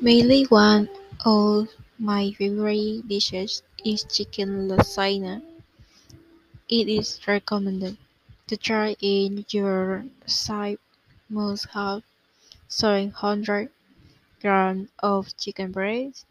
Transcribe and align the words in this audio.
Mainly 0.00 0.44
one 0.44 0.88
of 1.24 1.68
my 1.98 2.32
favorite 2.32 3.06
dishes 3.06 3.62
is 3.84 4.02
chicken 4.04 4.66
lasagna. 4.68 5.42
It 6.70 6.88
is 6.88 7.20
recommended 7.28 7.98
to 8.46 8.56
try 8.56 8.96
in 9.00 9.44
your 9.50 10.06
side 10.26 10.78
must 11.28 11.66
have 11.68 12.02
seven 12.68 13.10
hundred 13.10 13.70
grams 14.40 14.88
of 15.00 15.36
chicken 15.36 15.72
breast, 15.72 16.26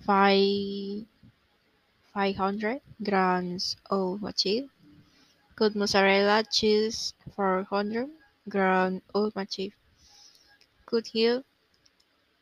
five 0.00 1.06
five 2.14 2.36
hundred 2.36 2.80
grams 3.02 3.76
of 3.90 4.20
cheese, 4.36 4.68
good 5.56 5.76
mozzarella 5.76 6.44
cheese, 6.50 7.14
four 7.34 7.64
hundred 7.64 8.10
grams 8.48 9.02
of 9.14 9.34
cheese, 9.50 9.72
good 10.86 11.06
hill, 11.08 11.44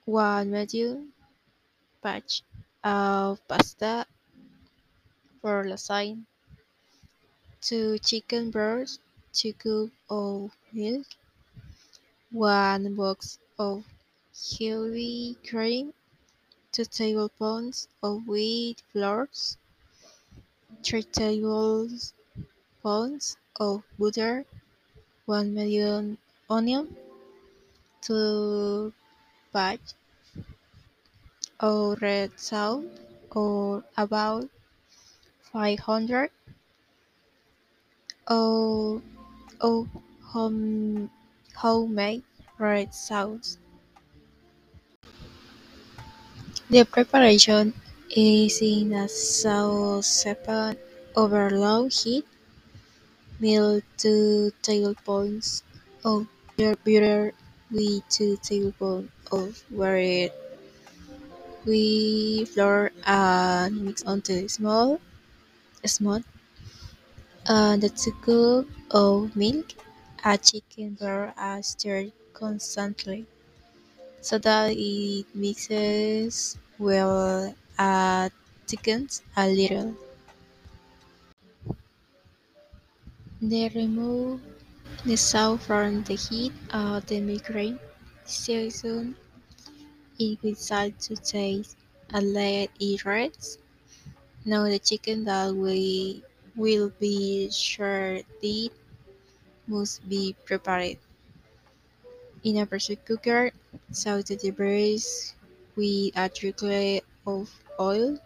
one 0.05 0.51
medium 0.51 1.13
batch 2.03 2.43
of 2.85 3.41
pasta 3.49 4.07
for 5.41 5.65
lasagne, 5.65 6.25
two 7.61 7.99
chicken 7.99 8.51
breasts, 8.51 8.99
two 9.33 9.53
cubes 9.53 9.93
of 10.09 10.51
milk, 10.73 11.07
one 12.31 12.95
box 12.95 13.39
of 13.59 13.85
heavy 14.59 15.37
cream, 15.49 15.93
two 16.73 16.85
tablespoons 16.85 17.89
of 18.03 18.27
wheat 18.27 18.83
flour, 18.93 19.29
three 20.83 21.03
tablespoons 21.03 23.37
of 23.57 23.83
butter, 23.99 24.45
one 25.27 25.55
medium 25.55 26.19
onion, 26.49 26.97
two 28.03 28.93
batch 29.53 29.95
of 31.61 32.03
red 32.03 32.39
sauce 32.41 32.85
or 33.31 33.85
about 33.97 34.49
five 35.53 35.79
hundred 35.81 36.31
of 38.29 39.03
of 39.61 39.89
home, 40.23 41.11
homemade 41.55 42.23
red 42.59 42.95
sauce. 42.95 43.59
The 46.71 46.85
preparation 46.85 47.75
is 48.17 48.63
in 48.63 48.95
a 48.95 49.09
saucepan 49.11 50.79
over 51.15 51.51
low 51.51 51.89
heat. 51.89 52.25
Melt 53.41 53.83
two 53.97 54.53
tablespoons 54.63 55.65
of 56.05 56.29
butter 56.57 57.35
with 57.71 58.09
two 58.09 58.37
tablespoons 58.39 59.11
of 59.33 59.59
wheat 59.71 60.33
We 61.65 62.45
flour 62.45 62.93
and 63.07 63.83
mix 63.83 64.03
until 64.07 64.47
small 64.51 65.01
small. 65.87 66.23
smooth. 66.23 66.25
the 67.81 67.91
two 67.91 68.13
cups 68.25 68.69
of 68.91 69.37
milk. 69.37 69.75
a 70.25 70.39
chicken 70.39 70.95
broth 70.95 71.35
and 71.37 71.65
stir 71.65 72.13
constantly 72.33 73.27
so 74.23 74.39
that 74.39 74.73
it 74.77 75.27
mixes 75.35 76.59
well. 76.79 77.55
Add 77.79 78.33
thickens 78.69 79.23
a 79.37 79.49
little. 79.49 79.97
Then 83.41 83.73
remove 83.75 84.41
the 85.05 85.17
sauce 85.17 85.65
from 85.65 86.03
the 86.05 86.15
heat 86.15 86.53
of 86.73 87.07
the 87.07 87.21
microwave. 87.21 87.79
Season 88.25 89.17
it 90.19 90.59
salt 90.59 90.99
to 91.01 91.17
taste 91.17 91.77
and 92.11 92.33
let 92.35 92.71
it 92.79 93.05
rest. 93.05 93.59
Now 94.45 94.65
the 94.65 94.79
chicken 94.79 95.25
that 95.25 95.55
we 95.55 96.23
will 96.57 96.93
be 97.01 97.51
shredded 97.51 98.73
must 99.67 100.07
be 100.09 100.37
prepared. 100.45 100.99
In 102.45 102.59
a 102.59 102.67
pressure 102.67 102.97
cooker, 102.97 103.53
saute 103.93 104.37
the 104.37 104.51
breast 104.51 105.35
with 105.77 106.13
a 106.17 106.29
trickle 106.29 107.01
of 107.27 107.51
oil. 107.79 108.19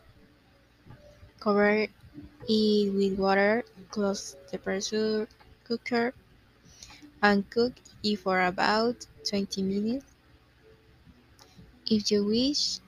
Cover 1.41 1.87
it 2.49 2.93
with 2.95 3.19
water, 3.19 3.65
close 3.91 4.37
the 4.51 4.59
pressure 4.59 5.29
cooker, 5.65 6.13
and 7.25 7.51
cook 7.51 7.73
it 8.05 8.17
for 8.21 8.41
about 8.41 9.07
twenty 9.29 9.63
minutes. 9.65 10.07
If 11.87 12.11
you 12.11 12.27
wish, 12.27 12.81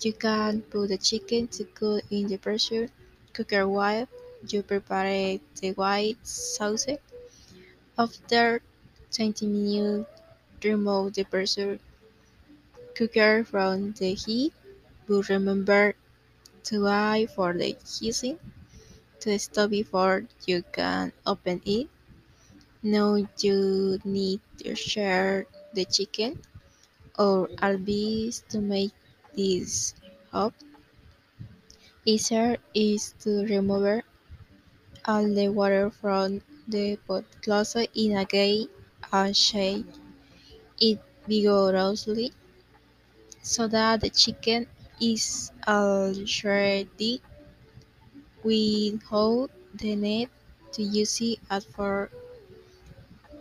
you 0.00 0.12
can 0.14 0.62
put 0.62 0.88
the 0.90 0.98
chicken 0.98 1.48
to 1.48 1.64
cook 1.64 2.04
in 2.10 2.28
the 2.28 2.38
pressure 2.38 2.90
cooker 3.34 3.68
while 3.68 4.08
you 4.48 4.62
prepare 4.62 5.40
the 5.60 5.72
white 5.72 6.18
sauce. 6.26 6.86
After 7.98 8.62
twenty 9.12 9.46
minutes, 9.46 10.08
remove 10.64 11.12
the 11.12 11.24
pressure 11.24 11.78
cooker 12.94 13.44
from 13.44 13.92
the 13.92 14.12
heat, 14.12 14.52
but 15.08 15.28
remember 15.30 15.94
to 16.64 16.84
wait 16.84 17.30
for 17.30 17.52
the 17.54 17.76
hissing 18.00 18.38
to 19.20 19.38
stop 19.38 19.70
before 19.70 20.24
you 20.46 20.62
can 20.72 21.12
open 21.26 21.62
it. 21.66 21.88
Now 22.82 23.16
you 23.40 23.98
need 24.04 24.40
to 24.58 24.74
share 24.76 25.46
the 25.74 25.84
chicken 25.84 26.40
or 27.18 27.48
albis 27.58 28.46
to 28.50 28.60
make 28.60 28.92
this 29.34 29.94
up. 30.32 30.54
Easier 32.04 32.56
is 32.74 33.14
to 33.20 33.44
remove 33.46 34.02
all 35.04 35.26
the 35.34 35.48
water 35.48 35.90
from 35.90 36.40
the 36.68 36.96
pot, 37.06 37.24
close 37.42 37.74
it 37.74 37.90
again 37.94 38.68
and 39.12 39.36
shake 39.36 39.86
it 40.80 41.00
vigorously 41.26 42.32
so 43.42 43.66
that 43.66 44.00
the 44.02 44.10
chicken 44.10 44.68
is 45.00 45.50
shredded 46.26 47.20
without 48.44 49.50
the 49.74 49.96
need 49.96 50.30
to 50.72 50.82
use 50.82 51.20
it 51.20 51.38
as 51.50 51.64
for 51.64 52.10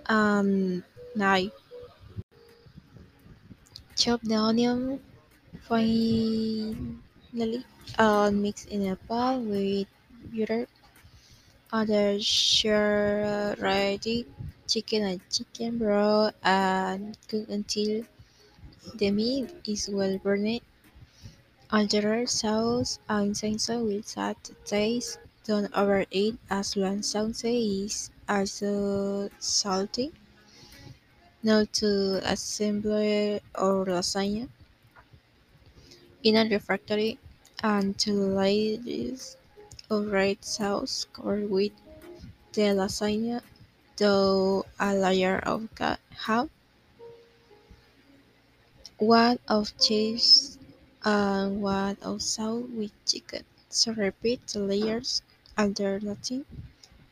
um 0.09 0.83
knife. 1.15 1.51
Chop 3.97 4.21
the 4.21 4.35
onion 4.35 5.01
finely 5.67 6.77
and 7.97 8.41
mix 8.41 8.63
in 8.65 8.87
a 8.87 8.95
pan 8.95 9.49
with 9.49 9.87
butter. 10.31 10.67
The 11.71 12.19
shredded 12.21 14.25
chicken 14.67 15.03
and 15.03 15.21
chicken 15.29 15.77
broth 15.77 16.33
and 16.43 17.17
cook 17.29 17.47
until 17.49 18.03
the 18.95 19.11
meat 19.11 19.49
is 19.65 19.89
well 19.89 20.17
burned. 20.17 20.61
Alter 21.71 22.27
sauce 22.27 22.99
and 23.07 23.33
salsa 23.33 23.81
will 23.81 24.03
add 24.17 24.35
taste. 24.65 25.17
Don't 25.45 25.71
overeat 25.73 26.37
as 26.49 26.73
bland 26.73 27.05
sauce 27.05 27.45
is 27.45 28.11
also 28.29 29.29
salty. 29.39 30.13
Now 31.41 31.65
to 31.81 32.21
assemble 32.23 33.39
our 33.55 33.85
lasagna. 33.85 34.49
In 36.21 36.35
a 36.35 36.47
refractory, 36.47 37.17
and 37.63 37.97
two 37.97 38.13
layers 38.13 39.35
of 39.89 40.11
red 40.11 40.45
sauce 40.45 41.07
covered 41.11 41.49
with 41.49 41.71
the 42.53 42.73
lasagna 42.75 43.41
dough 43.95 44.65
a 44.79 44.93
layer 44.95 45.39
of 45.39 45.69
ham, 46.25 46.49
one 48.99 49.39
of 49.47 49.75
cheese, 49.79 50.59
and 51.03 51.61
one 51.63 51.97
of 52.01 52.21
sauce 52.21 52.63
with 52.69 52.91
chicken. 53.05 53.43
So 53.69 53.93
repeat 53.93 54.45
the 54.47 54.59
layers, 54.59 55.23
alternating 55.57 56.45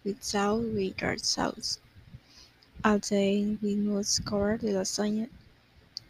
with 0.05 0.23
sauce 0.23 0.63
with 0.63 1.01
red 1.01 1.19
sauce. 1.19 1.79
And 2.83 3.01
then 3.03 3.59
we 3.61 3.75
must 3.75 4.23
cover 4.25 4.57
the 4.57 4.67
lasagna 4.67 5.29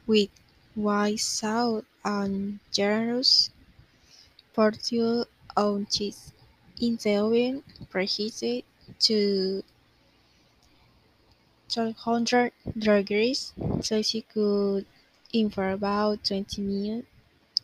with 0.05 0.29
white 0.75 1.19
sauce 1.19 1.83
and 2.03 2.59
generous 2.71 3.49
portion 4.53 5.25
of 5.55 5.89
cheese. 5.89 6.33
In 6.79 6.97
the 6.97 7.15
oven, 7.15 7.63
preheated 7.89 8.63
to 8.99 9.63
1200 11.73 12.51
degrees 12.77 13.53
Celsius 13.81 14.23
cook 14.31 14.85
in 15.33 15.49
for 15.49 15.69
about 15.69 16.23
20 16.23 16.61
minutes 16.61 17.07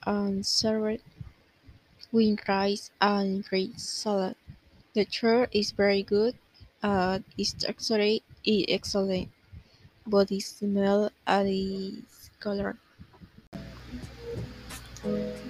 and 0.06 0.46
serve 0.46 1.00
with 2.12 2.48
rice 2.48 2.92
and 3.00 3.46
Greek 3.46 3.74
salad. 3.78 4.36
The 4.94 5.04
texture 5.04 5.50
is 5.52 5.72
very 5.72 6.02
good 6.02 6.36
and 6.82 7.26
its 7.38 7.66
actually 7.68 8.24
is 8.46 8.66
excellent, 8.70 9.30
but 10.08 10.32
its 10.32 10.48
smell 10.48 11.12
and 11.28 11.50
its 11.50 12.30
color. 12.40 12.78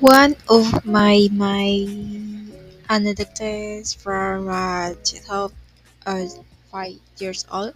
One 0.02 0.36
of 0.50 0.86
my 0.86 1.30
main 1.32 2.52
anecdotes 2.90 3.94
from 3.94 4.50
a 4.50 4.96
uh, 6.06 6.26
five 6.72 7.00
years 7.20 7.46
old, 7.52 7.74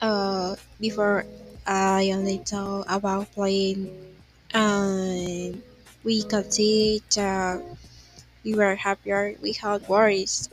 uh, 0.00 0.56
before 0.80 1.24
I 1.66 2.10
only 2.12 2.38
thought 2.38 2.84
about 2.88 3.32
playing, 3.32 3.90
and 4.52 5.62
we 6.04 6.22
could 6.24 6.52
see 6.52 7.02
that 7.14 7.62
we 8.44 8.54
were 8.54 8.74
happier 8.76 9.36
without 9.40 9.88
worries. 9.88 10.48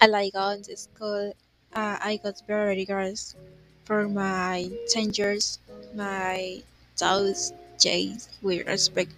I 0.00 0.06
like 0.06 0.34
going 0.34 0.62
to 0.64 0.76
school. 0.76 1.34
Uh, 1.74 1.98
I 2.00 2.18
got 2.22 2.42
very 2.46 2.76
rigorous 2.76 3.36
for 3.84 4.08
my 4.08 4.70
10 4.88 5.12
years. 5.14 5.58
My 5.94 6.62
thoughts 6.96 7.52
changed 7.78 8.28
with 8.42 8.66
respect 8.66 9.12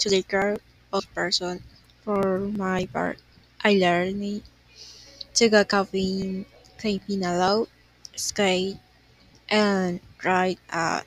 to 0.00 0.08
the 0.10 0.22
girl 0.22 0.58
of 0.92 1.04
person. 1.14 1.62
For 2.04 2.40
my 2.40 2.86
part, 2.86 3.18
I 3.64 3.74
learned 3.74 4.42
to 5.34 5.48
go 5.48 5.64
camping, 5.64 6.46
camping 6.78 7.24
alone, 7.24 7.66
skate, 8.16 8.78
and 9.50 10.00
ride 10.24 10.58
a 10.70 11.02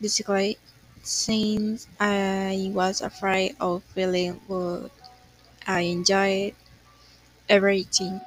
bicycle. 0.00 0.54
Since 1.02 1.88
I 1.98 2.70
was 2.72 3.00
afraid 3.02 3.56
of 3.60 3.82
feeling 3.92 4.40
but 4.48 4.90
I 5.66 5.80
enjoyed 5.82 6.54
everything. 7.48 8.22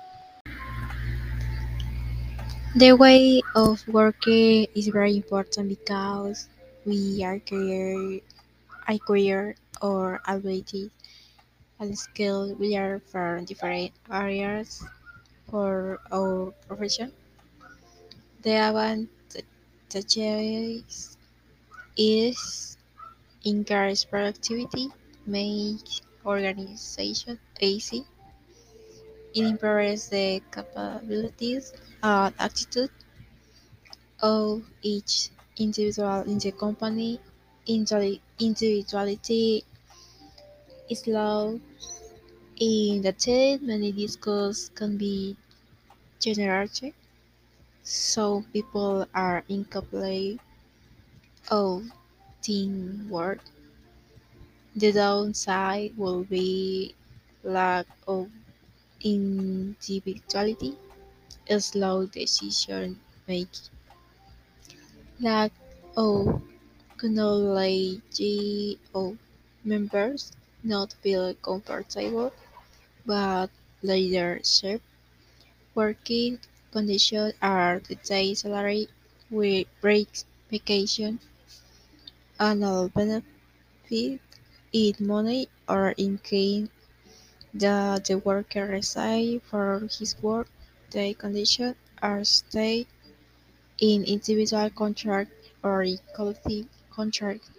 The 2.76 2.94
way 2.94 3.42
of 3.56 3.86
working 3.90 4.68
is 4.74 4.88
very 4.88 5.18
important 5.18 5.68
because 5.68 6.48
we 6.86 7.22
are 7.22 7.40
career, 7.42 8.22
acquire 8.88 9.56
or 9.82 10.22
ability 10.28 10.92
and 11.80 11.98
skill 11.98 12.56
we 12.56 12.76
are 12.78 13.00
from 13.00 13.46
different 13.46 13.94
areas 14.12 14.84
for 15.50 16.00
our 16.12 16.52
profession. 16.68 17.14
The 18.42 19.08
advantages 19.94 21.18
is 21.98 22.78
encourage 23.46 24.10
productivity, 24.10 24.90
make 25.26 25.86
organization 26.28 27.40
easy, 27.62 28.06
it 29.34 29.44
improves 29.46 30.10
the 30.10 30.42
capabilities 30.52 31.74
and 32.04 32.34
attitude 32.40 32.92
of 34.22 34.64
each 34.82 35.30
individual 35.58 36.22
in 36.22 36.38
the 36.40 36.52
company. 36.52 37.20
Individuality 37.68 39.66
is 40.90 41.08
low 41.08 41.60
in 42.60 43.02
the 43.02 43.12
team. 43.14 43.60
Many 43.66 43.92
discourse 43.92 44.70
can 44.70 44.98
be 44.98 45.36
generated, 46.20 46.94
so 47.84 48.44
people 48.54 49.06
are 49.14 49.44
incapable 49.50 50.38
of 51.50 51.84
teamwork. 52.42 53.42
The 54.78 54.94
downside 54.94 55.98
will 55.98 56.24
be 56.24 56.96
lack 57.44 57.86
of 58.08 58.30
individuality, 59.02 60.78
slow 61.60 62.06
decision 62.06 63.02
making, 63.28 63.70
lack 65.20 65.52
of 65.98 66.42
knowledge 67.04 68.22
of 68.96 69.18
members, 69.64 70.32
not 70.64 70.94
feel 71.02 71.34
comfortable, 71.36 72.32
but 73.06 73.50
leadership, 73.84 74.82
working 75.76 76.40
conditions 76.72 77.34
are 77.42 77.80
the 77.80 77.96
day 77.96 78.34
salary, 78.34 78.90
with 79.30 79.68
breaks, 79.82 80.26
vacation, 80.50 81.20
annual 82.40 82.90
benefit, 82.90 84.22
eat 84.78 85.00
money, 85.02 85.50
or 85.68 85.92
in 85.98 86.18
case 86.20 86.68
that 87.54 88.06
the 88.06 88.18
worker 88.20 88.66
receives 88.68 89.44
for 89.50 89.88
his 89.98 90.16
work. 90.22 90.48
The 90.92 91.14
conditions 91.16 91.76
are 92.02 92.24
stay 92.24 92.88
in 93.80 94.04
individual 94.04 94.70
contract 94.70 95.32
or 95.64 95.84
in 95.84 96.00
collective 96.16 96.68
contract. 96.92 97.50